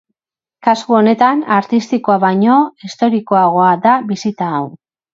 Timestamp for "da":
3.89-3.97